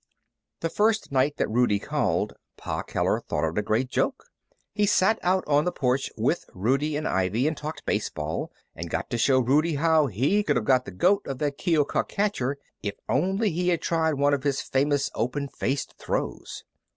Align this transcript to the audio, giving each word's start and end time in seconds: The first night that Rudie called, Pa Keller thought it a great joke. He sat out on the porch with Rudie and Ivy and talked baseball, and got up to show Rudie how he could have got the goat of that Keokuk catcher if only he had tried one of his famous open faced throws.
The 0.61 0.69
first 0.71 1.11
night 1.11 1.37
that 1.37 1.47
Rudie 1.47 1.77
called, 1.77 2.33
Pa 2.57 2.81
Keller 2.81 3.21
thought 3.29 3.47
it 3.47 3.57
a 3.59 3.61
great 3.61 3.87
joke. 3.87 4.31
He 4.73 4.87
sat 4.87 5.19
out 5.21 5.43
on 5.45 5.63
the 5.63 5.71
porch 5.71 6.09
with 6.17 6.49
Rudie 6.55 6.97
and 6.97 7.07
Ivy 7.07 7.47
and 7.47 7.55
talked 7.55 7.85
baseball, 7.85 8.51
and 8.75 8.89
got 8.89 9.01
up 9.01 9.09
to 9.09 9.19
show 9.19 9.39
Rudie 9.39 9.75
how 9.75 10.07
he 10.07 10.41
could 10.41 10.55
have 10.55 10.65
got 10.65 10.85
the 10.85 10.91
goat 10.91 11.27
of 11.27 11.37
that 11.37 11.59
Keokuk 11.59 12.07
catcher 12.07 12.57
if 12.81 12.95
only 13.07 13.51
he 13.51 13.67
had 13.69 13.83
tried 13.83 14.13
one 14.15 14.33
of 14.33 14.41
his 14.41 14.59
famous 14.63 15.11
open 15.13 15.47
faced 15.49 15.93
throws. 15.99 16.63